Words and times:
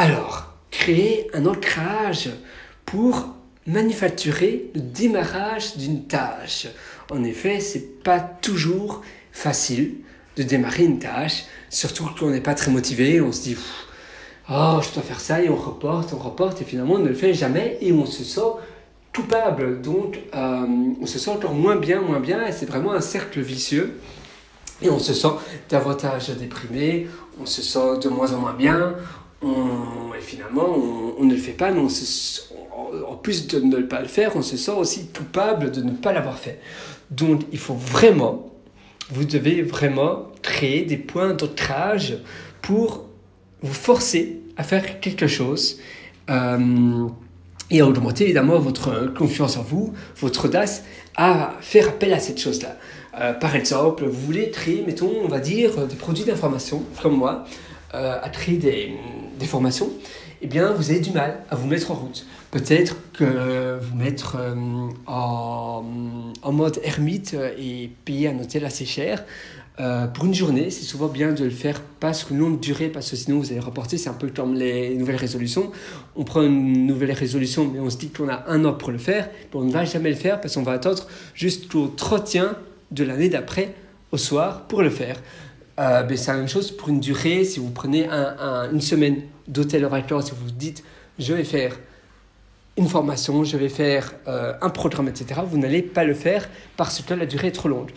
Alors, 0.00 0.52
créer 0.70 1.28
un 1.34 1.44
ancrage 1.44 2.30
pour 2.86 3.34
manufacturer 3.66 4.70
le 4.76 4.80
démarrage 4.80 5.76
d'une 5.76 6.04
tâche. 6.04 6.68
En 7.10 7.24
effet, 7.24 7.58
c'est 7.58 8.00
pas 8.04 8.20
toujours 8.20 9.02
facile 9.32 9.96
de 10.36 10.44
démarrer 10.44 10.84
une 10.84 11.00
tâche, 11.00 11.46
surtout 11.68 12.04
quand 12.04 12.26
on 12.26 12.30
n'est 12.30 12.40
pas 12.40 12.54
très 12.54 12.70
motivé, 12.70 13.20
on 13.20 13.32
se 13.32 13.42
dit 13.42 13.56
oh 14.48 14.78
je 14.80 14.94
dois 14.94 15.02
faire 15.02 15.18
ça 15.18 15.42
et 15.42 15.48
on 15.48 15.56
reporte, 15.56 16.12
on 16.12 16.18
reporte 16.18 16.62
et 16.62 16.64
finalement 16.64 16.94
on 16.94 16.98
ne 16.98 17.08
le 17.08 17.14
fait 17.14 17.34
jamais 17.34 17.76
et 17.80 17.90
on 17.90 18.06
se 18.06 18.22
sent 18.22 18.52
coupable, 19.12 19.82
donc 19.82 20.20
euh, 20.32 20.64
on 21.00 21.06
se 21.06 21.18
sent 21.18 21.32
encore 21.32 21.54
moins 21.54 21.74
bien, 21.74 22.00
moins 22.02 22.20
bien 22.20 22.46
et 22.46 22.52
c'est 22.52 22.66
vraiment 22.66 22.92
un 22.92 23.00
cercle 23.00 23.40
vicieux 23.40 23.98
et 24.80 24.90
on 24.90 25.00
se 25.00 25.12
sent 25.12 25.32
davantage 25.68 26.28
déprimé, 26.28 27.08
on 27.40 27.46
se 27.46 27.62
sent 27.62 27.98
de 28.00 28.08
moins 28.08 28.32
en 28.32 28.38
moins 28.38 28.54
bien, 28.54 28.94
et 29.42 30.20
finalement 30.20 30.68
on, 31.18 31.24
ne 31.24 31.34
le 31.34 31.40
fait 31.40 31.52
pas, 31.52 31.70
mais 31.70 31.80
en 31.80 33.14
plus 33.16 33.46
de 33.46 33.60
ne 33.60 33.76
pas 33.82 34.00
le 34.00 34.08
faire, 34.08 34.36
on 34.36 34.42
se 34.42 34.56
sent 34.56 34.72
aussi 34.72 35.08
coupable 35.08 35.70
de 35.70 35.82
ne 35.82 35.92
pas 35.92 36.12
l'avoir 36.12 36.38
fait. 36.38 36.60
Donc 37.10 37.42
il 37.52 37.58
faut 37.58 37.74
vraiment 37.74 38.48
vous 39.10 39.24
devez 39.24 39.62
vraiment 39.62 40.28
créer 40.42 40.84
des 40.84 40.96
points 40.96 41.32
d'ancrage 41.32 42.18
pour 42.60 43.06
vous 43.62 43.72
forcer 43.72 44.40
à 44.56 44.62
faire 44.62 45.00
quelque 45.00 45.26
chose 45.26 45.78
euh, 46.30 47.08
et 47.70 47.80
à 47.80 47.86
augmenter 47.86 48.24
évidemment 48.24 48.58
votre 48.58 49.12
confiance 49.14 49.56
en 49.56 49.62
vous, 49.62 49.94
votre 50.16 50.46
audace 50.46 50.84
à 51.16 51.54
faire 51.60 51.88
appel 51.88 52.12
à 52.12 52.18
cette 52.18 52.38
chose-là. 52.40 52.76
Euh, 53.18 53.32
par 53.32 53.56
exemple, 53.56 54.04
vous 54.04 54.20
voulez 54.20 54.50
créer, 54.50 54.84
mettons, 54.86 55.12
on 55.24 55.28
va 55.28 55.40
dire, 55.40 55.86
des 55.86 55.96
produits 55.96 56.24
d'information, 56.24 56.84
comme 57.02 57.16
moi, 57.16 57.44
euh, 57.94 58.18
à 58.22 58.28
créer 58.28 58.58
des, 58.58 58.92
des 59.38 59.46
formations, 59.46 59.90
eh 60.42 60.46
bien, 60.46 60.72
vous 60.72 60.90
avez 60.90 61.00
du 61.00 61.10
mal 61.10 61.40
à 61.50 61.56
vous 61.56 61.66
mettre 61.66 61.90
en 61.90 61.94
route. 61.94 62.26
Peut-être 62.50 62.96
que 63.12 63.78
vous 63.80 63.96
mettre 63.96 64.36
euh, 64.38 64.54
en, 65.06 65.82
mode 66.52 66.80
ermite 66.82 67.36
et 67.58 67.90
payer 68.04 68.28
un 68.28 68.38
hôtel 68.38 68.64
assez 68.64 68.86
cher 68.86 69.24
euh, 69.80 70.08
pour 70.08 70.24
une 70.24 70.34
journée, 70.34 70.70
c'est 70.70 70.84
souvent 70.84 71.06
bien 71.06 71.32
de 71.32 71.44
le 71.44 71.50
faire 71.50 71.80
pas 71.80 72.12
sur 72.12 72.32
une 72.32 72.38
longue 72.38 72.58
durée 72.58 72.88
parce 72.88 73.10
que 73.10 73.16
sinon 73.16 73.38
vous 73.38 73.52
allez 73.52 73.60
reporter. 73.60 73.96
C'est 73.96 74.08
un 74.08 74.14
peu 74.14 74.28
comme 74.28 74.54
les 74.54 74.94
nouvelles 74.96 75.16
résolutions. 75.16 75.70
On 76.16 76.24
prend 76.24 76.42
une 76.42 76.86
nouvelle 76.86 77.12
résolution, 77.12 77.70
mais 77.72 77.78
on 77.78 77.88
se 77.88 77.96
dit 77.96 78.08
qu'on 78.08 78.28
a 78.28 78.44
un 78.48 78.64
an 78.64 78.72
pour 78.72 78.90
le 78.90 78.98
faire, 78.98 79.28
mais 79.32 79.60
on 79.60 79.64
ne 79.64 79.70
va 79.70 79.84
jamais 79.84 80.10
le 80.10 80.16
faire 80.16 80.40
parce 80.40 80.54
qu'on 80.54 80.64
va 80.64 80.72
attendre 80.72 81.06
jusqu'au 81.34 81.86
31 81.88 82.56
de 82.90 83.04
l'année 83.04 83.28
d'après 83.28 83.74
au 84.10 84.16
soir 84.16 84.66
pour 84.66 84.82
le 84.82 84.90
faire. 84.90 85.20
Euh, 85.78 86.02
ben, 86.02 86.16
c'est 86.16 86.32
la 86.32 86.38
même 86.38 86.48
chose 86.48 86.72
pour 86.72 86.88
une 86.88 87.00
durée. 87.00 87.44
Si 87.44 87.60
vous 87.60 87.70
prenez 87.70 88.08
un, 88.08 88.70
une 88.72 88.80
semaine 88.80 89.22
d'hôtel 89.46 89.84
Oracle, 89.84 90.22
si 90.22 90.32
vous 90.32 90.50
dites 90.50 90.82
je 91.18 91.34
vais 91.34 91.44
faire 91.44 91.76
une 92.76 92.88
formation, 92.88 93.42
je 93.42 93.56
vais 93.56 93.68
faire 93.68 94.14
euh, 94.28 94.54
un 94.60 94.70
programme, 94.70 95.08
etc., 95.08 95.40
vous 95.44 95.58
n'allez 95.58 95.82
pas 95.82 96.04
le 96.04 96.14
faire 96.14 96.48
parce 96.76 97.02
que 97.02 97.12
la 97.12 97.26
durée 97.26 97.48
est 97.48 97.52
trop 97.52 97.68
longue. 97.68 97.90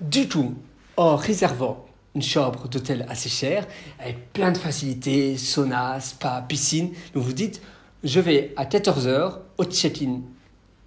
Du 0.00 0.28
tout, 0.28 0.54
en 0.96 1.16
réservant 1.16 1.84
une 2.14 2.22
chambre 2.22 2.68
d'hôtel 2.68 3.04
assez 3.08 3.28
chère, 3.28 3.66
avec 3.98 4.32
plein 4.32 4.52
de 4.52 4.58
facilités, 4.58 5.36
sauna, 5.36 6.00
spa, 6.00 6.44
piscine, 6.48 6.90
vous 7.14 7.22
vous 7.22 7.32
dites, 7.32 7.60
je 8.04 8.20
vais 8.20 8.52
à 8.56 8.64
14h 8.64 9.38
au 9.58 9.64
check-in, 9.64 10.20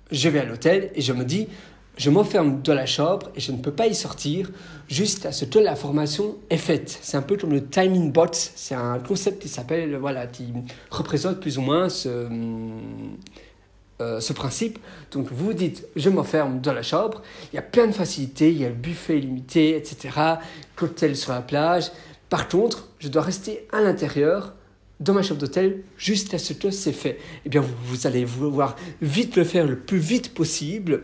je 0.10 0.30
vais 0.30 0.40
à 0.40 0.46
l'hôtel 0.46 0.92
et 0.96 1.02
je 1.02 1.12
me 1.12 1.26
dis, 1.26 1.48
je 1.98 2.10
m'enferme 2.10 2.62
dans 2.62 2.74
la 2.74 2.86
chambre 2.86 3.30
et 3.36 3.40
je 3.40 3.52
ne 3.52 3.58
peux 3.58 3.72
pas 3.72 3.88
y 3.88 3.96
sortir 3.96 4.50
juste 4.90 5.26
à 5.26 5.32
ce 5.32 5.46
que 5.46 5.60
la 5.60 5.76
formation 5.76 6.38
est 6.50 6.58
faite. 6.58 6.98
C'est 7.02 7.18
un 7.18 7.22
peu 7.22 7.38
comme 7.38 7.52
le 7.52 7.66
timing 7.66 8.12
bot. 8.12 8.28
C'est 8.32 8.76
un 8.76 9.00
concept 9.00 9.42
qui 9.42 9.50
s'appelle, 9.50 9.96
voilà, 9.98 10.28
qui 10.28 10.54
représente 10.90 11.40
plus 11.40 11.58
ou 11.58 11.62
moins 11.62 11.90
ce, 11.90 12.28
euh, 14.02 14.20
ce 14.20 14.34
principe. 14.34 14.80
Donc 15.12 15.28
vous 15.32 15.48
vous 15.48 15.54
dites, 15.54 15.86
je 15.96 16.10
m'enferme 16.10 16.62
dans 16.62 16.74
la 16.74 16.82
chambre. 16.82 17.22
Il 17.52 17.58
y 17.58 17.60
a 17.60 17.64
plein 17.64 17.88
de 17.88 17.92
facilités. 17.92 18.52
Il 18.52 18.58
y 18.58 18.66
a 18.66 18.70
le 18.70 18.76
buffet 18.76 19.18
illimité, 19.18 19.76
etc. 19.76 20.10
Cocktail 20.76 21.16
sur 21.16 21.34
la 21.34 21.42
plage. 21.42 21.92
Par 22.30 22.48
contre, 22.48 22.88
je 23.00 23.10
dois 23.10 23.22
rester 23.22 23.68
à 23.72 23.82
l'intérieur 23.82 24.54
dans 25.02 25.14
ma 25.14 25.24
chambre 25.24 25.42
d'hôtel 25.42 25.84
juste 25.98 26.34
à 26.34 26.38
ce 26.38 26.54
que 26.54 26.72
c'est 26.72 26.94
fait. 26.94 27.20
Eh 27.46 27.50
bien, 27.50 27.62
vous, 27.62 27.76
vous 27.84 28.08
allez 28.08 28.24
vouloir 28.24 28.76
vite 29.02 29.36
le 29.36 29.44
faire 29.44 29.68
le 29.68 29.78
plus 29.78 29.98
vite 29.98 30.34
possible 30.34 31.04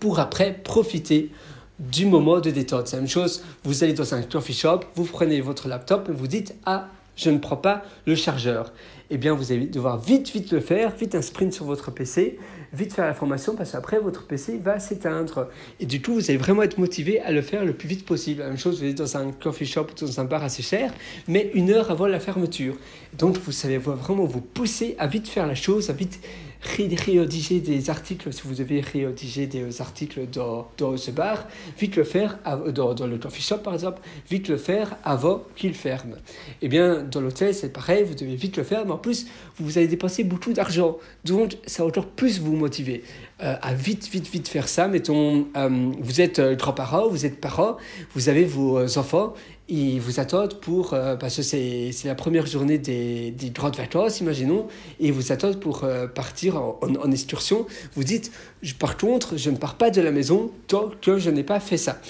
pour 0.00 0.20
après 0.20 0.54
profiter 0.54 1.30
du 1.78 2.06
moment 2.06 2.40
de 2.40 2.50
détente. 2.50 2.88
C'est 2.88 2.96
la 2.96 3.02
même 3.02 3.10
chose, 3.10 3.44
vous 3.64 3.84
allez 3.84 3.92
dans 3.92 4.14
un 4.14 4.22
coffee 4.22 4.54
shop, 4.54 4.80
vous 4.94 5.04
prenez 5.04 5.40
votre 5.40 5.68
laptop 5.68 6.08
et 6.08 6.12
vous 6.12 6.26
dites 6.26 6.54
Ah, 6.66 6.88
je 7.16 7.30
ne 7.30 7.38
prends 7.38 7.56
pas 7.56 7.82
le 8.06 8.14
chargeur. 8.14 8.72
Eh 9.10 9.16
bien, 9.16 9.32
vous 9.34 9.52
allez 9.52 9.66
devoir 9.66 9.98
vite, 9.98 10.30
vite 10.30 10.52
le 10.52 10.60
faire, 10.60 10.94
vite 10.94 11.14
un 11.14 11.22
sprint 11.22 11.52
sur 11.52 11.64
votre 11.64 11.90
PC, 11.90 12.38
vite 12.72 12.92
faire 12.92 13.06
la 13.06 13.14
formation 13.14 13.54
parce 13.54 13.72
qu'après, 13.72 13.98
votre 13.98 14.26
PC 14.26 14.58
va 14.62 14.78
s'éteindre. 14.78 15.48
Et 15.80 15.86
du 15.86 16.02
coup, 16.02 16.14
vous 16.14 16.30
allez 16.30 16.36
vraiment 16.36 16.62
être 16.62 16.78
motivé 16.78 17.20
à 17.20 17.32
le 17.32 17.40
faire 17.40 17.64
le 17.64 17.72
plus 17.72 17.88
vite 17.88 18.04
possible. 18.04 18.40
La 18.40 18.48
même 18.48 18.58
chose, 18.58 18.80
vous 18.80 18.86
êtes 18.86 18.98
dans 18.98 19.16
un 19.16 19.32
coffee 19.32 19.66
shop, 19.66 19.86
dans 20.00 20.20
un 20.20 20.24
bar 20.24 20.44
assez 20.44 20.62
cher, 20.62 20.92
mais 21.26 21.50
une 21.54 21.70
heure 21.70 21.90
avant 21.90 22.06
la 22.06 22.20
fermeture. 22.20 22.76
Donc, 23.18 23.38
vous 23.38 23.52
savez 23.52 23.78
vraiment 23.78 24.24
vous 24.24 24.42
pousser 24.42 24.94
à 24.98 25.06
vite 25.06 25.26
faire 25.26 25.46
la 25.46 25.54
chose, 25.54 25.90
à 25.90 25.94
vite 25.94 26.20
rédiger 26.60 27.60
des 27.60 27.90
articles, 27.90 28.32
si 28.32 28.42
vous 28.44 28.54
devez 28.54 28.80
rédiger 28.80 29.46
des 29.46 29.80
articles 29.80 30.26
dans, 30.32 30.68
dans 30.76 30.96
ce 30.96 31.10
bar, 31.10 31.46
vite 31.78 31.96
le 31.96 32.04
faire, 32.04 32.38
dans, 32.74 32.94
dans, 32.94 33.06
le 33.06 33.18
coffee 33.18 33.42
shop 33.42 33.58
par 33.58 33.74
exemple, 33.74 34.00
vite 34.28 34.48
le 34.48 34.56
faire 34.56 34.96
avant 35.04 35.44
qu'il 35.56 35.74
ferme. 35.74 36.16
Eh 36.62 36.68
bien, 36.68 37.02
dans 37.02 37.20
l'hôtel, 37.20 37.54
c'est 37.54 37.72
pareil, 37.72 38.04
vous 38.04 38.14
devez 38.14 38.34
vite 38.34 38.56
le 38.56 38.64
faire, 38.64 38.84
mais 38.84 38.92
en 38.92 38.98
plus, 38.98 39.26
vous 39.58 39.78
allez 39.78 39.88
dépenser 39.88 40.24
beaucoup 40.24 40.52
d'argent. 40.52 40.98
Donc, 41.24 41.58
ça 41.66 41.82
va 41.82 41.88
encore 41.88 42.06
plus 42.06 42.40
vous 42.40 42.56
motiver 42.56 43.04
euh, 43.42 43.56
à 43.60 43.74
vite, 43.74 44.08
vite, 44.08 44.28
vite 44.28 44.48
faire 44.48 44.68
ça. 44.68 44.88
Mettons, 44.88 45.46
euh, 45.56 45.90
vous 46.00 46.20
êtes 46.20 46.38
euh, 46.38 46.56
grand-parent, 46.56 47.08
vous 47.08 47.26
êtes 47.26 47.40
parent, 47.40 47.76
vous 48.14 48.28
avez 48.28 48.44
vos 48.44 48.98
enfants, 48.98 49.34
ils 49.68 50.00
vous 50.00 50.18
attendent 50.18 50.54
pour, 50.60 50.94
euh, 50.94 51.16
parce 51.16 51.36
que 51.36 51.42
c'est, 51.42 51.90
la 52.04 52.14
première 52.14 52.46
journée 52.46 52.78
des, 52.78 53.30
des 53.30 53.50
grandes 53.50 53.76
vacances, 53.76 54.20
imaginons, 54.20 54.66
et 54.98 55.08
ils 55.08 55.12
vous 55.12 55.30
attendent 55.30 55.60
pour 55.60 55.84
euh, 55.84 56.06
partir 56.06 56.56
en, 56.56 57.10
excursion. 57.12 57.66
Vous 57.94 58.04
dites, 58.04 58.32
par 58.78 58.96
contre, 58.96 59.36
je 59.36 59.50
ne 59.50 59.56
pars 59.56 59.76
pas 59.76 59.90
de 59.90 60.00
la 60.00 60.10
maison 60.10 60.50
tant 60.68 60.90
que 61.02 61.18
je 61.18 61.28
n'ai 61.28 61.42
pas 61.42 61.60
fait 61.60 61.76
ça, 61.76 62.00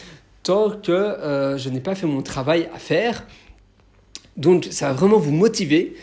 tant 0.45 0.71
que 0.71 0.93
euh, 0.93 1.59
je 1.59 1.69
n'ai 1.69 1.81
pas 1.81 1.97
fait 1.97 2.07
mon 2.07 2.23
travail 2.23 2.69
à 2.73 2.79
faire. 2.79 3.25
Donc 4.37 4.69
ça 4.71 4.89
va 4.89 4.93
vraiment 4.93 5.19
vous 5.19 5.33
motiver 5.33 5.97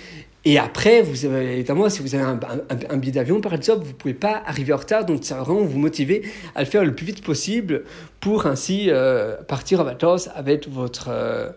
et 0.48 0.60
après, 0.60 1.02
vous 1.02 1.26
avez, 1.26 1.54
évidemment, 1.54 1.90
si 1.90 2.04
vous 2.04 2.14
avez 2.14 2.24
un, 2.24 2.98
billet 2.98 3.12
d'avion, 3.12 3.42
par 3.42 3.56
exemple, 3.56 3.84
vous 3.84 3.90
ne 3.90 3.96
pouvez 3.96 4.14
pas 4.14 4.44
arriver 4.46 4.74
en 4.74 4.78
retard. 4.78 5.04
Donc, 5.04 5.24
ça 5.26 5.38
va 5.38 5.42
vraiment 5.42 5.64
vous 5.64 5.80
motiver 5.80 6.22
à 6.54 6.60
le 6.60 6.68
faire 6.68 6.86
le 6.86 6.94
plus 6.94 7.08
vite 7.08 7.24
possible 7.24 7.84
pour 8.20 8.46
ainsi 8.46 8.86
euh, 8.90 9.38
partir 9.42 9.80
en 9.80 9.84
vacances 9.84 10.30
avec 10.36 10.70
votre, 10.70 11.08
euh, 11.10 11.50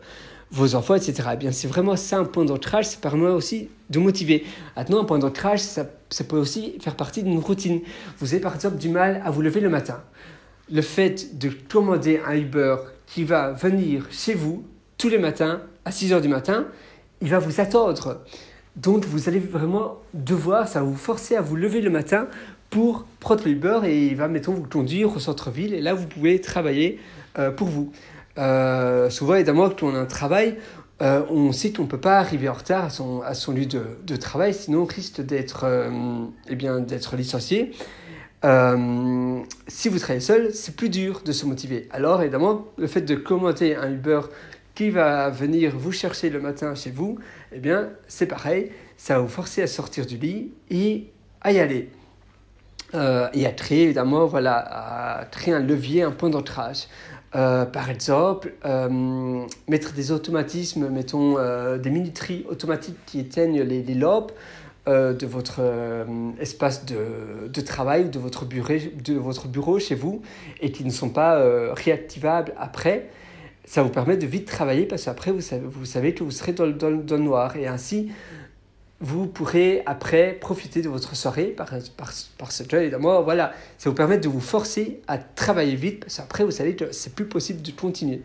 vos 0.51 0.75
enfants, 0.75 0.95
etc. 0.95 1.29
Eh 1.35 1.37
bien, 1.37 1.53
c'est 1.53 1.69
vraiment 1.69 1.97
ça 1.97 2.17
un 2.17 2.25
point 2.25 2.47
d'ancrage. 2.47 2.87
Ça 2.87 2.97
permet 2.99 3.27
aussi 3.27 3.69
de 3.91 3.99
motiver. 3.99 4.47
Maintenant, 4.75 5.03
un 5.03 5.05
point 5.05 5.19
d'ancrage, 5.19 5.61
ça, 5.61 5.85
ça 6.09 6.25
peut 6.25 6.39
aussi 6.39 6.79
faire 6.81 6.97
partie 6.97 7.23
d'une 7.23 7.41
routine. 7.41 7.83
Vous 8.21 8.33
avez, 8.33 8.41
par 8.41 8.55
exemple, 8.55 8.79
du 8.79 8.89
mal 8.89 9.21
à 9.23 9.31
vous 9.31 9.43
lever 9.43 9.61
le 9.61 9.69
matin. 9.69 10.03
Le 10.73 10.81
fait 10.81 11.37
de 11.37 11.51
commander 11.69 12.23
un 12.27 12.35
Uber 12.35 12.77
qui 13.07 13.25
va 13.25 13.53
venir 13.53 14.07
chez 14.11 14.33
vous 14.33 14.65
tous 14.97 15.11
les 15.11 15.19
matins 15.19 15.61
à 15.85 15.91
6 15.91 16.15
heures 16.15 16.21
du 16.23 16.29
matin, 16.29 16.69
il 17.21 17.29
va 17.29 17.39
vous 17.39 17.61
attendre. 17.61 18.23
Donc 18.83 19.05
vous 19.07 19.29
allez 19.29 19.41
vraiment 19.41 19.97
devoir, 20.15 20.69
ça 20.69 20.81
va 20.81 20.87
vous 20.87 20.97
forcer 20.97 21.35
à 21.35 21.41
vous 21.41 21.57
lever 21.57 21.81
le 21.81 21.91
matin 21.91 22.29
pour 22.71 23.07
prendre 23.19 23.45
l'Uber 23.45 23.81
et 23.85 24.07
il 24.07 24.15
va, 24.15 24.29
mettons, 24.29 24.53
vous 24.53 24.69
conduire 24.69 25.17
au 25.17 25.19
centre-ville 25.19 25.75
et 25.75 25.81
là 25.81 25.95
vous 25.95 26.07
pouvez 26.07 26.41
travailler 26.41 27.01
euh, 27.39 27.51
pour 27.51 27.67
vous. 27.67 27.91
Euh, 28.39 29.11
souvent, 29.11 29.35
évidemment, 29.35 29.69
quand 29.69 29.89
on 29.89 29.95
a 29.97 29.99
un 29.99 30.07
travail, 30.07 30.59
euh, 31.03 31.23
on 31.29 31.51
sait 31.51 31.73
qu'on 31.73 31.85
ne 31.85 31.89
peut 31.89 31.99
pas 31.99 32.19
arriver 32.19 32.49
en 32.49 32.53
retard 32.53 32.85
à 32.85 33.35
son, 33.35 33.53
lieu 33.53 33.67
de, 33.67 34.17
travail, 34.17 34.55
sinon 34.55 34.83
on 34.83 34.85
risque 34.85 35.21
d'être 35.23 35.67
eh 36.49 36.57
d'être 36.57 37.17
licencié. 37.17 37.73
si 38.45 39.89
vous 39.89 39.99
travaillez 39.99 40.21
seul, 40.21 40.55
c'est 40.55 40.77
plus 40.77 40.89
dur 40.89 41.23
de 41.25 41.33
se 41.33 41.47
motiver. 41.47 41.89
Alors, 41.91 42.23
évidemment, 42.23 42.67
le 42.77 42.87
fait 42.87 43.03
de 43.03 43.17
commenter 43.17 43.75
un 43.75 43.91
Uber 43.91 44.21
qui 44.79 44.91
va 44.91 45.29
venir 45.29 45.77
vous 45.77 45.91
chercher 45.91 46.31
le 46.31 46.41
matin 46.41 46.77
chez 46.77 46.93
vous, 46.93 47.19
eh 47.51 47.59
bien, 47.59 47.89
c'est 48.07 48.27
pareil, 48.27 48.71
ça 48.97 49.15
va 49.15 49.23
vous 49.23 49.29
forcer 49.29 49.61
à 49.61 49.67
sortir 49.67 50.07
du 50.07 50.17
lit 50.17 50.53
et 50.71 51.09
à 51.41 51.51
y 51.51 51.59
aller. 51.59 51.91
Euh, 52.95 53.27
et 53.35 53.45
à 53.45 53.51
créer, 53.51 53.83
évidemment, 53.83 54.27
voilà, 54.27 54.55
à 54.57 55.25
créer 55.25 55.53
un 55.53 55.59
levier, 55.59 56.05
un 56.05 56.13
point 56.13 56.31
d'ancrage. 56.31 56.87
Euh, 57.35 57.65
par 57.65 57.91
exemple, 57.91 58.55
euh, 58.67 59.45
mettre 59.67 59.95
des 59.95 60.13
automatismes, 60.13 60.89
mettons 60.91 61.39
des 61.77 61.91
minuteries 61.91 62.47
automatiques 62.49 63.05
qui 63.05 63.19
éteignent 63.19 63.63
les, 63.63 63.83
les 63.83 63.95
lampes 63.95 64.31
de 64.87 65.27
votre 65.27 65.61
espace 66.39 66.87
de, 66.87 67.49
de, 67.49 67.61
travail, 67.61 68.11
de 68.11 68.21
de 68.21 69.15
votre 69.19 69.49
bureau 69.49 69.79
chez 69.81 69.97
vous, 69.97 70.23
et 70.61 70.71
qui 70.71 70.85
ne 70.85 70.91
sont 70.91 71.11
pas 71.11 71.43
réactivables 71.75 72.55
après 72.57 73.09
ça 73.69 73.83
vous 73.83 73.91
permet 73.91 74.17
de 74.17 74.27
vite 74.27 74.47
travailler 74.47 74.87
parce 74.87 75.05
qu'après, 75.05 75.31
vous 75.31 75.43
savez, 75.43 75.67
vous 75.67 75.85
savez 75.85 76.15
que 76.15 76.25
vous 76.25 76.31
serez 76.31 76.53
dans, 76.53 76.67
dans, 76.67 76.91
dans 76.91 77.17
le 77.17 77.23
noir. 77.23 77.55
Et 77.57 77.67
ainsi, 77.67 78.11
vous 78.99 79.27
pourrez 79.27 79.83
après 79.85 80.39
profiter 80.41 80.81
de 80.81 80.89
votre 80.89 81.15
soirée 81.15 81.49
par, 81.49 81.69
par, 81.99 82.13
par 82.39 82.51
ce 82.51 82.65
jeu. 82.67 82.81
Évidemment, 82.81 83.23
voilà, 83.23 83.53
ça 83.77 83.91
vous 83.91 83.95
permet 83.95 84.17
de 84.17 84.27
vous 84.27 84.41
forcer 84.41 85.03
à 85.07 85.19
travailler 85.19 85.75
vite 85.75 86.01
parce 86.01 86.17
qu'après, 86.17 86.45
vous 86.45 86.51
savez 86.51 86.77
que 86.77 86.93
c'est 86.93 87.15
plus 87.15 87.27
possible 87.27 87.61
de 87.61 87.71
continuer. 87.73 88.23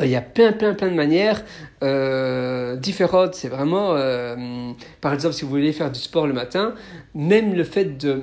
Il 0.00 0.08
y 0.08 0.16
a 0.16 0.22
plein, 0.22 0.52
plein, 0.52 0.72
plein 0.72 0.88
de 0.88 0.94
manières 0.94 1.44
euh, 1.82 2.76
différentes. 2.76 3.34
C'est 3.34 3.48
vraiment, 3.48 3.92
euh, 3.96 4.72
par 5.02 5.12
exemple, 5.12 5.34
si 5.34 5.42
vous 5.42 5.50
voulez 5.50 5.74
faire 5.74 5.92
du 5.92 6.00
sport 6.00 6.26
le 6.26 6.32
matin, 6.32 6.74
même 7.14 7.52
le 7.52 7.64
fait 7.64 7.98
de 7.98 8.22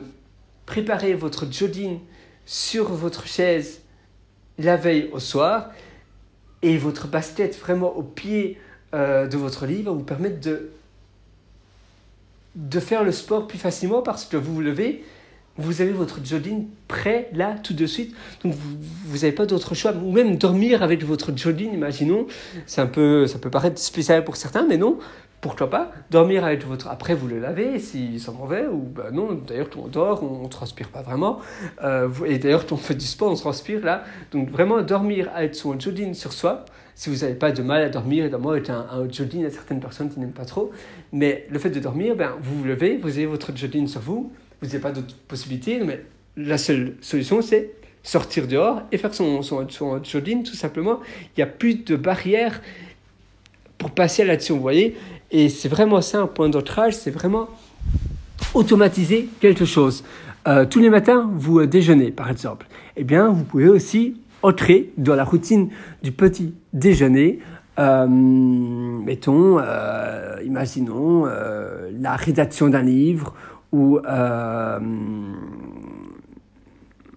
préparer 0.66 1.14
votre 1.14 1.46
jogging 1.52 2.00
sur 2.48 2.92
votre 2.92 3.28
chaise 3.28 3.83
la 4.60 4.76
veille 4.76 5.10
au 5.12 5.20
soir 5.20 5.72
et 6.62 6.78
votre 6.78 7.08
basket 7.08 7.58
vraiment 7.60 7.96
au 7.96 8.04
pied 8.04 8.58
euh, 8.94 9.28
de 9.28 9.38
votre 9.38 9.66
lit 9.66 9.82
va 9.82 9.92
vous 9.92 10.04
permettre 10.04 10.40
de, 10.40 10.70
de 12.56 12.80
faire 12.80 13.04
le 13.04 13.12
sport 13.12 13.48
plus 13.48 13.58
facilement 13.58 14.02
parce 14.02 14.26
que 14.26 14.38
vous 14.38 14.56
vous 14.56 14.62
levez, 14.62 15.04
vous 15.58 15.82
avez 15.82 15.92
votre 15.92 16.20
jogging 16.24 16.68
prêt 16.88 17.30
là 17.34 17.56
tout 17.62 17.74
de 17.74 17.86
suite. 17.86 18.16
Donc 18.44 18.54
vous 18.54 19.18
n'avez 19.18 19.32
pas 19.32 19.46
d'autre 19.46 19.76
choix. 19.76 19.94
Ou 19.94 20.12
même 20.12 20.38
dormir 20.38 20.84
avec 20.84 21.04
votre 21.04 21.36
jogging, 21.36 21.74
imaginons. 21.74 22.28
Un 22.78 22.86
peu, 22.88 23.28
ça 23.28 23.40
peut 23.40 23.50
paraître 23.50 23.80
spécial 23.80 24.24
pour 24.24 24.36
certains, 24.36 24.66
mais 24.68 24.78
non 24.78 25.00
pourquoi 25.44 25.70
pas 25.70 25.92
dormir 26.10 26.46
avec 26.46 26.66
votre 26.66 26.88
après 26.88 27.16
vous 27.16 27.28
le 27.28 27.38
lavez 27.38 27.78
s'il 27.78 28.18
sent 28.18 28.32
mauvais 28.32 28.66
ou 28.66 28.78
ben 28.78 29.12
non 29.12 29.34
d'ailleurs 29.46 29.68
on 29.76 29.88
dort 29.88 30.24
on, 30.24 30.44
ne 30.44 30.48
transpire 30.48 30.88
pas 30.88 31.02
vraiment 31.02 31.40
euh, 31.84 32.08
et 32.26 32.40
d'ailleurs 32.40 32.66
on 32.72 32.78
fait 32.78 32.96
du 32.96 33.06
sport 33.06 33.30
on 33.30 33.36
transpire 33.36 33.84
là. 33.84 34.06
Donc 34.32 34.50
vraiment 34.50 34.82
dormir 34.82 35.30
avec 35.36 35.54
son 35.54 35.78
jogging 35.78 36.14
sur 36.14 36.32
soi 36.32 36.64
si 36.96 37.10
vous 37.10 37.18
n'avez 37.18 37.36
pas 37.36 37.52
de 37.52 37.62
mal 37.62 37.82
à 37.84 37.90
dormir 37.90 38.24
évidemment 38.24 38.52
avec 38.52 38.70
un, 38.70 38.88
un 38.90 39.12
jogging 39.12 39.46
a 39.46 39.50
certaines 39.50 39.82
personnes 39.82 40.10
qui 40.10 40.18
n'aiment 40.22 40.32
pas 40.32 40.46
trop 40.46 40.72
mais 41.12 41.46
le 41.50 41.60
fait 41.60 41.70
de 41.72 41.80
dormir 41.82 42.16
ben 42.16 42.32
vous 42.40 42.60
vous 42.60 42.64
levez 42.64 42.96
vous 42.96 43.10
avez 43.10 43.26
votre 43.26 43.56
jogging 43.56 43.86
sur 43.86 44.00
vous 44.00 44.32
vous 44.62 44.68
n'avez 44.68 44.80
pas 44.80 44.94
d'autre 44.94 45.14
possibilité 45.28 45.84
mais 45.84 46.06
la 46.38 46.58
seule 46.58 46.96
solution 47.02 47.42
c'est 47.42 47.72
sortir 48.02 48.48
dehors 48.48 48.82
et 48.94 48.98
faire 48.98 49.14
son, 49.14 49.42
son, 49.42 49.68
son 49.70 50.04
jogging 50.04 50.44
tout 50.44 50.56
simplement. 50.56 51.00
Il 51.36 51.40
n'y 51.40 51.44
a 51.44 51.48
plus 51.48 51.76
de 51.76 51.96
barrière 51.96 52.62
pour 53.78 53.92
passer 53.92 54.22
à 54.22 54.26
l'action 54.26 54.56
vous 54.56 54.62
voyez 54.62 54.96
et 55.34 55.50
c'est 55.50 55.68
vraiment 55.68 56.00
ça 56.00 56.22
un 56.22 56.28
point 56.28 56.48
d'ancrage, 56.48 56.94
c'est 56.94 57.12
vraiment 57.12 57.50
automatiser 58.54 59.28
quelque 59.40 59.66
chose. 59.66 60.04
Euh, 60.48 60.66
tous 60.66 60.80
les 60.80 60.92
matins, 60.92 61.30
vous 61.36 61.60
euh, 61.60 61.68
déjeunez, 61.68 62.12
par 62.12 62.30
exemple. 62.30 62.68
Eh 62.96 63.04
bien, 63.04 63.30
vous 63.30 63.44
pouvez 63.44 63.68
aussi 63.68 64.22
entrer 64.44 64.92
dans 64.98 65.16
la 65.16 65.24
routine 65.24 65.70
du 66.04 66.12
petit 66.12 66.54
déjeuner. 66.72 67.40
Euh, 67.80 68.06
mettons, 68.08 69.60
imaginons 70.46 71.26
la 71.26 72.16
rédaction 72.16 72.70
d'un 72.70 72.84
livre 72.84 73.34
ou 73.72 74.00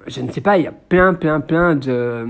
je 0.06 0.20
ne 0.20 0.30
sais 0.30 0.40
pas, 0.40 0.56
il 0.56 0.64
y 0.64 0.68
a 0.68 0.72
plein, 0.72 1.12
plein, 1.12 1.40
plein 1.40 1.74
de 1.74 2.24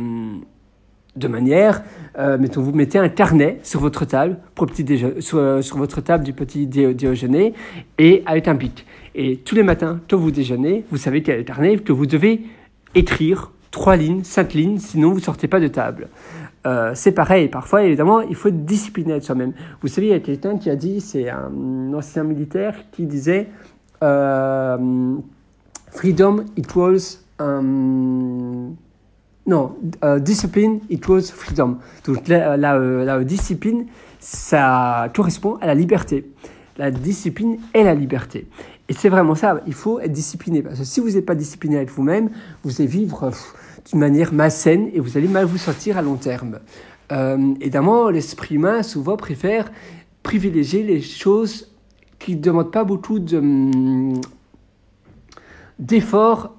de 1.16 1.28
manière, 1.28 1.82
euh, 2.18 2.38
mettons, 2.38 2.62
vous 2.62 2.72
mettez 2.72 2.98
un 2.98 3.08
carnet 3.08 3.58
sur 3.62 3.80
votre 3.80 4.04
table, 4.04 4.38
pour 4.54 4.66
petit 4.66 4.98
sur, 5.20 5.62
sur, 5.62 5.76
votre 5.78 6.00
table 6.00 6.24
du 6.24 6.32
petit 6.32 6.66
déjeuner, 6.66 7.54
et 7.98 8.22
avec 8.26 8.48
un 8.48 8.54
bic. 8.54 8.86
Et 9.14 9.38
tous 9.38 9.54
les 9.54 9.62
matins, 9.62 10.00
quand 10.08 10.18
vous 10.18 10.30
déjeunez, 10.30 10.84
vous 10.90 10.98
savez 10.98 11.22
y 11.26 11.30
a 11.30 11.36
le 11.36 11.42
carnet, 11.42 11.78
que 11.78 11.92
vous 11.92 12.06
devez 12.06 12.42
écrire 12.94 13.52
trois 13.70 13.96
lignes, 13.96 14.24
cinq 14.24 14.54
lignes, 14.54 14.78
sinon 14.78 15.12
vous 15.12 15.20
sortez 15.20 15.48
pas 15.48 15.60
de 15.60 15.68
table. 15.68 16.08
Euh, 16.66 16.92
c'est 16.94 17.12
pareil, 17.12 17.48
parfois, 17.48 17.84
évidemment, 17.84 18.20
il 18.22 18.34
faut 18.34 18.48
être 18.48 18.64
discipliné 18.64 19.12
avec 19.12 19.24
soi-même. 19.24 19.52
Vous 19.82 19.88
savez, 19.88 20.08
il 20.08 20.10
y 20.10 20.14
a 20.14 20.20
quelqu'un 20.20 20.58
qui 20.58 20.68
a 20.68 20.76
dit, 20.76 21.00
c'est 21.00 21.28
un 21.30 21.92
ancien 21.94 22.24
militaire 22.24 22.74
qui 22.90 23.06
disait 23.06 23.48
euh, 24.02 25.16
Freedom 25.92 26.44
equals 26.56 27.20
um, 27.38 28.74
non, 29.46 29.76
euh, 30.04 30.18
discipline 30.18 30.80
equals 30.90 31.22
freedom. 31.22 31.78
Donc 32.04 32.26
la, 32.28 32.56
la, 32.56 32.74
euh, 32.74 33.04
la, 33.04 33.22
discipline, 33.22 33.86
ça 34.18 35.08
correspond 35.14 35.56
à 35.60 35.66
la 35.66 35.74
liberté. 35.74 36.30
La 36.78 36.90
discipline 36.90 37.58
est 37.72 37.84
la 37.84 37.94
liberté. 37.94 38.48
Et 38.88 38.92
c'est 38.92 39.08
vraiment 39.08 39.34
ça, 39.34 39.60
il 39.66 39.74
faut 39.74 40.00
être 40.00 40.12
discipliné. 40.12 40.62
Parce 40.62 40.78
que 40.78 40.84
si 40.84 41.00
vous 41.00 41.10
n'êtes 41.10 41.26
pas 41.26 41.34
discipliné 41.34 41.76
avec 41.76 41.90
vous-même, 41.90 42.30
vous 42.64 42.80
allez 42.80 42.88
vivre 42.88 43.30
d'une 43.88 44.00
manière 44.00 44.32
malsaine 44.32 44.90
et 44.92 45.00
vous 45.00 45.16
allez 45.16 45.28
mal 45.28 45.44
vous 45.44 45.58
sentir 45.58 45.96
à 45.96 46.02
long 46.02 46.16
terme. 46.16 46.58
Euh, 47.12 47.54
évidemment, 47.60 48.10
l'esprit 48.10 48.56
humain 48.56 48.82
souvent 48.82 49.16
préfère 49.16 49.70
privilégier 50.22 50.82
les 50.82 51.00
choses 51.00 51.70
qui 52.18 52.34
ne 52.34 52.40
demandent 52.40 52.72
pas 52.72 52.84
beaucoup 52.84 53.20
de, 53.20 53.38
hum, 53.38 54.20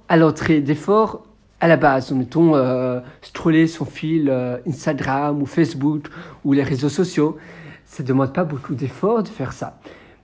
à 0.08 0.16
l'entrée, 0.16 0.60
d'efforts 0.60 1.27
à 1.60 1.68
la 1.68 1.76
base, 1.76 2.12
mettons, 2.12 2.54
euh, 2.54 3.00
scroller 3.22 3.66
son 3.66 3.84
fil 3.84 4.28
euh, 4.30 4.58
Instagram 4.66 5.42
ou 5.42 5.46
Facebook 5.46 6.08
ou 6.44 6.52
les 6.52 6.62
réseaux 6.62 6.88
sociaux, 6.88 7.36
ça 7.84 8.02
ne 8.02 8.08
demande 8.08 8.32
pas 8.32 8.44
beaucoup 8.44 8.74
d'efforts 8.74 9.22
de 9.22 9.28
faire 9.28 9.52
ça. 9.52 9.80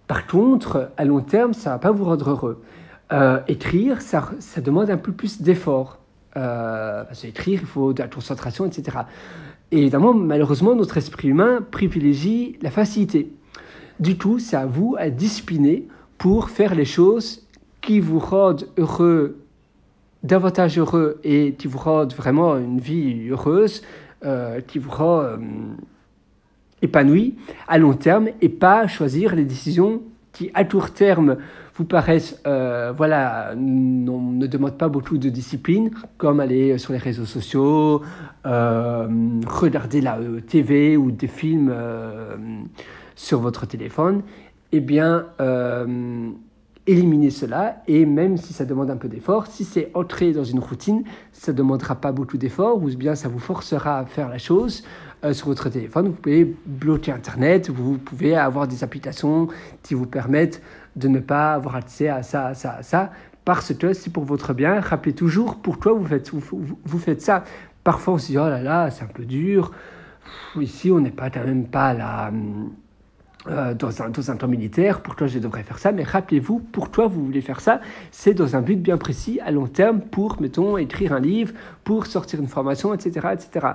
Par 0.06 0.26
contre, 0.26 0.90
à 0.96 1.04
long 1.04 1.20
terme, 1.20 1.54
ça 1.54 1.70
ne 1.70 1.74
va 1.74 1.78
pas 1.78 1.90
vous 1.90 2.04
rendre 2.04 2.30
heureux. 2.30 2.62
Euh, 3.12 3.40
écrire, 3.48 4.00
ça, 4.00 4.30
demande 4.58 4.90
un 4.90 4.96
peu 4.96 5.12
plus 5.12 5.40
d'efforts. 5.40 5.98
Euh, 6.36 7.04
parce 7.04 7.22
qu'écrire, 7.22 7.60
il 7.62 7.66
faut 7.66 7.92
de 7.92 8.02
la 8.02 8.08
concentration, 8.08 8.66
etc. 8.66 8.98
Et 9.70 9.78
évidemment, 9.78 10.12
malheureusement, 10.12 10.74
notre 10.74 10.96
esprit 10.96 11.28
humain 11.28 11.60
privilégie 11.70 12.58
la 12.60 12.70
facilité. 12.70 13.32
Du 14.00 14.18
coup, 14.18 14.38
c'est 14.38 14.56
à 14.56 14.66
vous 14.66 14.96
à 14.98 15.10
discipliner 15.10 15.88
pour 16.18 16.50
faire 16.50 16.74
les 16.74 16.84
choses 16.84 17.46
qui 17.80 18.00
vous 18.00 18.18
rendent 18.18 18.66
heureux 18.76 19.43
davantage 20.24 20.78
heureux 20.78 21.20
et 21.22 21.52
qui 21.52 21.68
vous 21.68 21.78
rend 21.78 22.06
vraiment 22.06 22.56
une 22.56 22.80
vie 22.80 23.28
heureuse, 23.28 23.82
euh, 24.24 24.60
qui 24.66 24.78
vous 24.78 24.90
rend 24.90 25.20
euh, 25.20 25.36
épanoui 26.82 27.36
à 27.68 27.78
long 27.78 27.92
terme 27.92 28.28
et 28.40 28.48
pas 28.48 28.88
choisir 28.88 29.36
les 29.36 29.44
décisions 29.44 30.02
qui 30.32 30.50
à 30.54 30.64
court 30.64 30.90
terme 30.90 31.36
vous 31.76 31.84
paraissent, 31.84 32.40
euh, 32.46 32.92
voilà, 32.96 33.52
ne 33.56 34.46
demandent 34.46 34.78
pas 34.78 34.88
beaucoup 34.88 35.18
de 35.18 35.28
discipline, 35.28 35.90
comme 36.16 36.40
aller 36.40 36.78
sur 36.78 36.92
les 36.92 36.98
réseaux 36.98 37.26
sociaux, 37.26 38.02
regarder 38.44 40.00
la 40.00 40.18
TV 40.46 40.96
ou 40.96 41.10
des 41.10 41.28
films 41.28 41.72
sur 43.14 43.40
votre 43.40 43.66
téléphone, 43.66 44.22
eh 44.72 44.80
bien, 44.80 45.26
éliminer 46.86 47.30
cela 47.30 47.82
et 47.88 48.04
même 48.04 48.36
si 48.36 48.52
ça 48.52 48.64
demande 48.64 48.90
un 48.90 48.96
peu 48.96 49.08
d'effort, 49.08 49.46
si 49.46 49.64
c'est 49.64 49.90
entrer 49.94 50.32
dans 50.32 50.44
une 50.44 50.58
routine, 50.58 51.04
ça 51.32 51.52
ne 51.52 51.56
demandera 51.56 51.94
pas 51.94 52.12
beaucoup 52.12 52.36
d'effort 52.36 52.82
ou 52.82 52.88
bien 52.88 53.14
ça 53.14 53.28
vous 53.28 53.38
forcera 53.38 53.98
à 53.98 54.04
faire 54.04 54.28
la 54.28 54.38
chose 54.38 54.84
euh, 55.24 55.32
sur 55.32 55.46
votre 55.46 55.68
téléphone. 55.70 56.08
Vous 56.08 56.12
pouvez 56.12 56.54
bloquer 56.66 57.12
Internet, 57.12 57.70
vous 57.70 57.96
pouvez 57.96 58.36
avoir 58.36 58.68
des 58.68 58.84
applications 58.84 59.48
qui 59.82 59.94
vous 59.94 60.06
permettent 60.06 60.62
de 60.96 61.08
ne 61.08 61.20
pas 61.20 61.54
avoir 61.54 61.76
accès 61.76 62.08
à 62.08 62.22
ça, 62.22 62.48
à 62.48 62.54
ça, 62.54 62.72
à 62.74 62.82
ça, 62.82 63.12
parce 63.44 63.72
que 63.72 63.92
c'est 63.94 64.12
pour 64.12 64.24
votre 64.24 64.52
bien. 64.52 64.80
Rappelez 64.80 65.14
toujours 65.14 65.56
pourquoi 65.56 65.92
vous 65.92 66.06
faites, 66.06 66.30
vous, 66.30 66.98
faites 66.98 67.22
ça. 67.22 67.44
Parfois 67.82 68.14
on 68.14 68.18
se 68.18 68.26
dit, 68.28 68.38
oh 68.38 68.48
là 68.48 68.62
là, 68.62 68.90
c'est 68.90 69.04
un 69.04 69.08
peu 69.08 69.24
dur. 69.24 69.72
Ici, 70.58 70.90
on 70.90 71.00
n'est 71.00 71.10
pas 71.10 71.30
quand 71.30 71.44
même 71.44 71.66
pas 71.66 71.92
là 71.94 72.30
euh, 73.46 73.74
dans, 73.74 74.02
un, 74.02 74.36
temps 74.36 74.48
militaire, 74.48 75.00
pourquoi 75.00 75.26
je 75.26 75.38
devrais 75.38 75.62
faire 75.62 75.78
ça, 75.78 75.92
mais 75.92 76.02
rappelez-vous 76.02 76.60
pourquoi 76.72 77.06
vous 77.08 77.24
voulez 77.24 77.42
faire 77.42 77.60
ça, 77.60 77.80
c'est 78.10 78.32
dans 78.32 78.56
un 78.56 78.62
but 78.62 78.80
bien 78.80 78.96
précis, 78.96 79.38
à 79.44 79.50
long 79.50 79.66
terme, 79.66 80.00
pour, 80.00 80.40
mettons, 80.40 80.78
écrire 80.78 81.12
un 81.12 81.20
livre, 81.20 81.52
pour 81.84 82.06
sortir 82.06 82.40
une 82.40 82.48
formation, 82.48 82.94
etc., 82.94 83.28
etc. 83.32 83.66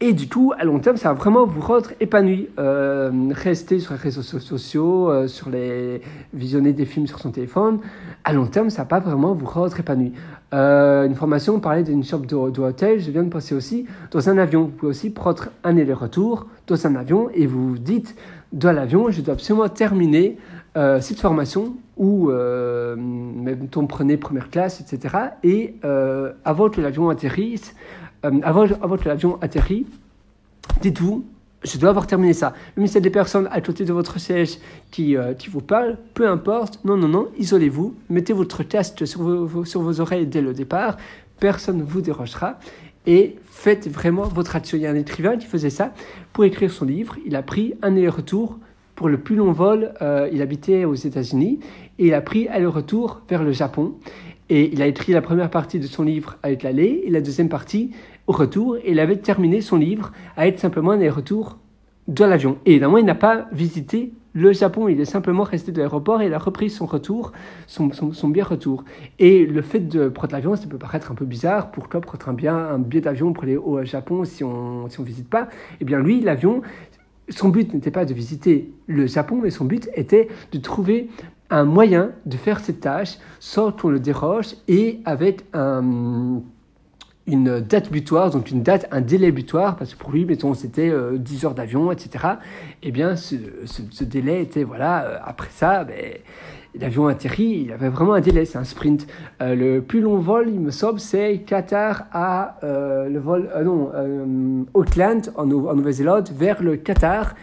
Et 0.00 0.12
du 0.12 0.28
coup, 0.28 0.52
à 0.56 0.64
long 0.64 0.78
terme, 0.78 0.96
ça 0.96 1.08
va 1.08 1.14
vraiment 1.14 1.44
vous 1.44 1.60
rendre 1.60 1.90
épanoui. 1.98 2.48
Euh, 2.60 3.10
rester 3.32 3.80
sur 3.80 3.94
les 3.94 3.98
réseaux 3.98 4.22
sociaux, 4.22 5.10
euh, 5.10 5.26
sur 5.26 5.50
les 5.50 6.00
visionner 6.32 6.72
des 6.72 6.84
films 6.84 7.08
sur 7.08 7.18
son 7.18 7.32
téléphone, 7.32 7.80
à 8.22 8.32
long 8.32 8.46
terme, 8.46 8.70
ça 8.70 8.82
va 8.82 8.86
pas 8.86 9.00
vraiment 9.00 9.34
vous 9.34 9.46
rendre 9.46 9.78
épanoui. 9.78 10.12
Euh, 10.54 11.04
une 11.04 11.16
formation, 11.16 11.56
on 11.56 11.60
parlait 11.60 11.82
d'une 11.82 12.04
shop 12.04 12.18
de, 12.20 12.36
hôtel, 12.36 13.00
je 13.00 13.10
viens 13.10 13.24
de 13.24 13.28
passer 13.28 13.56
aussi 13.56 13.86
dans 14.12 14.28
un 14.28 14.38
avion. 14.38 14.62
Vous 14.62 14.68
pouvez 14.68 14.90
aussi 14.90 15.10
prendre 15.10 15.48
un 15.64 15.76
aller-retour 15.76 16.46
dans 16.68 16.86
un 16.86 16.94
avion 16.94 17.28
et 17.34 17.46
vous 17.46 17.70
vous 17.70 17.78
dites, 17.78 18.14
dans 18.52 18.70
l'avion, 18.70 19.10
je 19.10 19.20
dois 19.20 19.34
absolument 19.34 19.68
terminer 19.68 20.38
cette 21.00 21.18
formation 21.18 21.74
ou 21.96 22.30
euh, 22.30 22.94
même 22.94 23.66
on 23.74 23.86
prenait 23.88 24.16
première 24.16 24.48
classe, 24.48 24.80
etc. 24.80 25.16
Et 25.42 25.74
avant 26.44 26.70
que 26.70 26.80
l'avion 26.80 27.08
atterrisse, 27.08 27.74
euh, 28.24 28.40
avant, 28.42 28.96
que 28.96 29.08
l'avion 29.08 29.38
atterrit, 29.40 29.86
dites-vous, 30.82 31.24
je 31.64 31.78
dois 31.78 31.90
avoir 31.90 32.06
terminé 32.06 32.32
ça. 32.32 32.54
Même 32.76 32.86
si 32.86 32.94
y 32.94 32.98
a 32.98 33.00
des 33.00 33.10
personnes 33.10 33.48
à 33.50 33.60
côté 33.60 33.84
de 33.84 33.92
votre 33.92 34.18
siège 34.18 34.58
qui, 34.90 35.16
euh, 35.16 35.34
qui 35.34 35.48
vous 35.48 35.60
parlent, 35.60 35.98
peu 36.14 36.28
importe, 36.28 36.84
non, 36.84 36.96
non, 36.96 37.08
non, 37.08 37.28
isolez-vous, 37.38 37.94
mettez 38.10 38.32
votre 38.32 38.62
casque 38.62 39.06
sur 39.06 39.22
vos, 39.22 39.64
sur 39.64 39.82
vos 39.82 40.00
oreilles 40.00 40.26
dès 40.26 40.40
le 40.40 40.52
départ, 40.52 40.96
personne 41.40 41.78
ne 41.78 41.84
vous 41.84 42.00
dérogera. 42.00 42.58
et 43.06 43.36
faites 43.46 43.88
vraiment 43.88 44.22
votre 44.22 44.54
action. 44.54 44.76
Il 44.76 44.82
y 44.82 44.86
a 44.86 44.90
un 44.90 44.94
écrivain 44.94 45.36
qui 45.36 45.46
faisait 45.46 45.70
ça 45.70 45.92
pour 46.32 46.44
écrire 46.44 46.70
son 46.70 46.84
livre. 46.84 47.16
Il 47.26 47.34
a 47.34 47.42
pris 47.42 47.74
un 47.82 47.96
aller-retour 47.96 48.58
pour 48.94 49.08
le 49.08 49.18
plus 49.18 49.34
long 49.34 49.52
vol. 49.52 49.94
Euh, 50.02 50.28
il 50.32 50.42
habitait 50.42 50.84
aux 50.84 50.94
États-Unis 50.94 51.58
et 51.98 52.06
il 52.06 52.14
a 52.14 52.20
pris 52.20 52.46
aller-retour 52.48 53.22
vers 53.28 53.42
le 53.42 53.52
Japon. 53.52 53.94
Et 54.50 54.72
il 54.72 54.82
a 54.82 54.86
écrit 54.86 55.12
la 55.12 55.20
première 55.20 55.50
partie 55.50 55.78
de 55.78 55.86
son 55.86 56.02
livre 56.02 56.36
avec 56.42 56.62
l'aller 56.62 57.02
et 57.04 57.10
la 57.10 57.20
deuxième 57.20 57.48
partie 57.48 57.90
au 58.26 58.32
retour. 58.32 58.76
Et 58.78 58.92
il 58.92 59.00
avait 59.00 59.16
terminé 59.16 59.60
son 59.60 59.76
livre 59.76 60.12
à 60.36 60.46
être 60.46 60.58
simplement 60.58 60.92
un 60.92 60.96
aller-retour 60.96 61.58
de 62.08 62.24
l'avion. 62.24 62.58
Et 62.64 62.72
évidemment, 62.72 62.98
il 62.98 63.04
n'a 63.04 63.14
pas 63.14 63.46
visité 63.52 64.12
le 64.34 64.52
Japon, 64.52 64.88
il 64.88 65.00
est 65.00 65.04
simplement 65.04 65.42
resté 65.42 65.72
de 65.72 65.78
l'aéroport 65.78 66.22
et 66.22 66.26
il 66.26 66.34
a 66.34 66.38
repris 66.38 66.70
son 66.70 66.86
retour, 66.86 67.32
son, 67.66 67.90
son, 67.92 68.28
bien 68.28 68.44
retour. 68.44 68.84
Et 69.18 69.44
le 69.44 69.62
fait 69.62 69.80
de 69.80 70.08
prendre 70.08 70.32
l'avion, 70.32 70.54
ça 70.54 70.66
peut 70.68 70.78
paraître 70.78 71.10
un 71.10 71.14
peu 71.14 71.24
bizarre. 71.24 71.70
Pourquoi 71.70 72.00
prendre 72.00 72.48
un, 72.48 72.74
un 72.74 72.78
billet 72.78 73.00
d'avion 73.00 73.32
pour 73.32 73.44
aller 73.44 73.56
au 73.56 73.82
Japon 73.84 74.24
si 74.24 74.44
on 74.44 74.84
ne 74.84 74.88
si 74.90 75.00
on 75.00 75.02
visite 75.02 75.28
pas 75.28 75.48
Eh 75.80 75.84
bien, 75.84 75.98
lui, 75.98 76.20
l'avion, 76.20 76.62
son 77.30 77.48
but 77.48 77.72
n'était 77.74 77.90
pas 77.90 78.04
de 78.04 78.14
visiter 78.14 78.70
le 78.86 79.06
Japon, 79.06 79.40
mais 79.42 79.50
son 79.50 79.64
but 79.64 79.88
était 79.94 80.28
de 80.52 80.58
trouver 80.58 81.08
un 81.50 81.64
moyen 81.64 82.10
de 82.26 82.36
faire 82.36 82.60
cette 82.60 82.80
tâche 82.80 83.18
sans 83.40 83.72
qu'on 83.72 83.88
le 83.88 84.00
déroge 84.00 84.54
et 84.68 85.00
avec 85.04 85.44
un 85.52 86.42
une 87.28 87.60
date 87.60 87.92
butoir, 87.92 88.30
donc 88.30 88.50
une 88.50 88.62
date, 88.62 88.88
un 88.90 89.02
délai 89.02 89.30
butoir, 89.30 89.76
parce 89.76 89.94
que 89.94 89.98
pour 89.98 90.10
lui, 90.10 90.24
mettons, 90.24 90.54
c'était 90.54 90.90
10 90.90 91.44
euh, 91.44 91.46
heures 91.46 91.54
d'avion, 91.54 91.92
etc. 91.92 92.24
Eh 92.82 92.90
bien, 92.90 93.16
ce, 93.16 93.36
délai 94.02 94.42
était, 94.42 94.64
voilà, 94.64 95.04
euh, 95.04 95.18
après 95.22 95.50
ça, 95.50 95.84
ben, 95.84 96.14
l'avion 96.80 97.06
atterrit, 97.06 97.64
il 97.66 97.72
avait 97.72 97.90
vraiment 97.90 98.14
un 98.14 98.20
délai, 98.20 98.46
c'est 98.46 98.58
un 98.58 98.64
sprint. 98.64 99.06
Euh, 99.42 99.54
le 99.54 99.82
plus 99.82 100.00
long 100.00 100.16
vol, 100.16 100.48
il 100.48 100.58
me 100.58 100.70
semble, 100.70 101.00
c'est 101.00 101.40
Qatar 101.40 102.04
à 102.12 102.56
le 102.62 103.18
vol, 103.18 103.50
non, 103.62 103.92
Auckland, 104.72 105.30
en, 105.36 105.42
en 105.42 105.74
Nouvelle-Zélande, 105.74 106.30
vers 106.34 106.62
le 106.62 106.76
Qatar. 106.76 107.34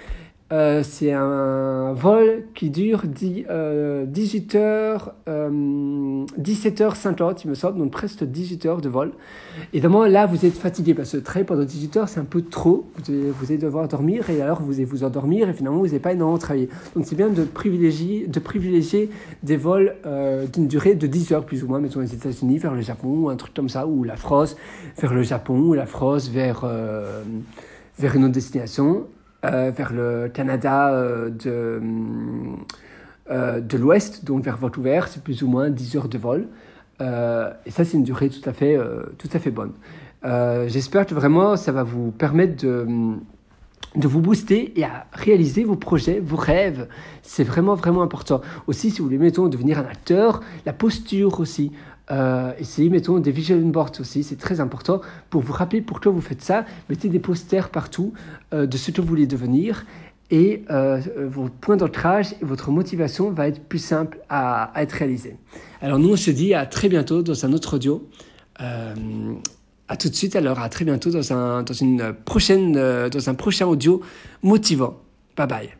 Euh, 0.53 0.83
c'est 0.83 1.11
un 1.11 1.93
vol 1.93 2.43
qui 2.53 2.69
dure 2.69 3.07
10, 3.07 3.45
18 4.05 4.55
heures, 4.55 5.15
17h50, 5.27 7.41
il 7.43 7.49
me 7.49 7.55
semble, 7.55 7.79
donc 7.79 7.91
presque 7.91 8.23
18 8.23 8.65
heures 8.67 8.81
de 8.81 8.87
vol. 8.87 9.13
Évidemment, 9.73 10.05
là, 10.05 10.27
vous 10.27 10.45
êtes 10.45 10.55
fatigué 10.55 10.93
parce 10.93 11.13
que 11.13 11.17
très 11.17 11.43
pendant 11.43 11.63
18 11.63 11.97
heures, 11.97 12.09
c'est 12.09 12.19
un 12.19 12.25
peu 12.25 12.43
trop. 12.43 12.85
Vous 12.95 13.11
allez, 13.11 13.31
vous 13.31 13.45
allez, 13.45 13.57
devoir 13.57 13.87
dormir 13.87 14.29
et 14.29 14.39
alors 14.39 14.61
vous 14.61 14.73
allez 14.73 14.85
vous 14.85 15.03
endormir 15.03 15.49
et 15.49 15.53
finalement, 15.53 15.79
vous 15.79 15.87
n'avez 15.87 15.99
pas 15.99 16.13
énormément 16.13 16.37
travaillé. 16.37 16.69
Donc, 16.95 17.07
c'est 17.07 17.15
bien 17.15 17.29
de 17.29 17.43
privilégier, 17.43 18.27
de 18.27 18.39
privilégier 18.39 19.09
des 19.41 19.57
vols 19.57 19.95
euh, 20.05 20.45
d'une 20.45 20.67
durée 20.67 20.93
de 20.93 21.07
10 21.07 21.31
heures, 21.31 21.45
plus 21.45 21.63
ou 21.63 21.67
moins, 21.67 21.79
mettons 21.79 22.01
les 22.01 22.13
États-Unis 22.13 22.59
vers 22.59 22.75
le 22.75 22.81
Japon 22.81 23.07
ou 23.07 23.29
un 23.29 23.35
truc 23.35 23.55
comme 23.55 23.69
ça, 23.69 23.87
ou 23.87 24.03
la 24.03 24.15
France 24.15 24.55
vers 24.99 25.13
le 25.13 25.23
Japon, 25.23 25.59
ou 25.59 25.73
la 25.73 25.87
France 25.87 26.29
vers, 26.29 26.61
euh, 26.65 27.23
vers 27.97 28.15
une 28.15 28.25
autre 28.25 28.33
destination. 28.33 29.07
Euh, 29.53 29.71
vers 29.75 29.93
le 29.93 30.29
Canada 30.33 30.89
euh, 30.89 31.29
de, 31.29 31.81
euh, 33.29 33.59
de 33.59 33.77
l'ouest, 33.77 34.25
donc 34.25 34.43
vers 34.43 34.57
Vancouver, 34.57 35.01
c'est 35.07 35.23
plus 35.23 35.43
ou 35.43 35.47
moins 35.47 35.69
10 35.69 35.97
heures 35.97 36.09
de 36.09 36.17
vol. 36.17 36.47
et 36.99 37.71
ça, 37.71 37.83
c'est 37.83 37.93
une 37.93 38.03
durée 38.03 38.29
tout 38.29 38.47
à 38.49 38.53
fait, 38.53 38.79
tout 39.17 39.29
à 39.33 39.39
fait 39.39 39.51
bonne. 39.51 39.73
J'espère 40.67 41.05
que 41.05 41.13
vraiment 41.13 41.57
ça 41.57 41.71
va 41.71 41.83
vous 41.83 42.11
permettre 42.11 42.63
de, 42.65 42.87
de 43.95 44.07
vous 44.07 44.21
booster 44.21 44.73
et 44.79 44.83
à 44.85 45.05
réaliser 45.11 45.63
vos 45.63 45.75
projets, 45.75 46.19
vos 46.19 46.37
rêves. 46.37 46.87
C'est 47.21 47.43
vraiment, 47.43 47.75
vraiment 47.75 48.01
important. 48.01 48.41
Aussi, 48.67 48.89
si 48.89 48.99
vous 48.99 49.05
voulez, 49.05 49.17
mettons, 49.17 49.47
devenir 49.47 49.79
un 49.79 49.85
acteur, 49.85 50.41
la 50.65 50.73
posture 50.73 51.39
aussi. 51.39 51.71
Euh, 52.11 52.51
essayez, 52.59 52.89
mettons, 52.89 53.19
des 53.19 53.31
vision 53.31 53.57
boards 53.59 53.93
aussi, 53.99 54.23
c'est 54.23 54.37
très 54.37 54.59
important 54.59 55.01
pour 55.29 55.41
vous 55.41 55.53
rappeler 55.53 55.81
pourquoi 55.81 56.11
vous 56.11 56.21
faites 56.21 56.41
ça. 56.41 56.65
Mettez 56.89 57.09
des 57.09 57.19
posters 57.19 57.69
partout 57.69 58.13
euh, 58.53 58.65
de 58.65 58.77
ce 58.77 58.91
que 58.91 59.01
vous 59.01 59.07
voulez 59.07 59.27
devenir 59.27 59.85
et 60.31 60.63
euh, 60.71 60.99
vos 61.27 61.49
points 61.49 61.77
d'ancrage 61.77 62.33
et 62.41 62.45
votre 62.45 62.71
motivation 62.71 63.29
va 63.31 63.47
être 63.47 63.63
plus 63.63 63.83
simple 63.83 64.19
à, 64.29 64.71
être 64.75 64.93
réalisé. 64.93 65.37
Alors 65.81 65.99
nous, 65.99 66.11
on 66.13 66.15
se 66.15 66.31
dit 66.31 66.53
à 66.53 66.65
très 66.65 66.89
bientôt 66.89 67.21
dans 67.21 67.45
un 67.45 67.53
autre 67.53 67.75
audio. 67.75 68.07
à 68.57 69.97
tout 69.97 70.09
de 70.09 70.15
suite, 70.15 70.35
alors 70.35 70.59
à 70.59 70.69
très 70.69 70.85
bientôt 70.85 71.11
dans 71.11 71.31
un, 71.33 71.61
dans 71.61 71.73
une 71.73 72.13
prochaine, 72.25 72.73
dans 72.73 73.29
un 73.29 73.33
prochain 73.35 73.67
audio 73.67 74.01
motivant. 74.41 74.99
Bye 75.37 75.47
bye. 75.47 75.75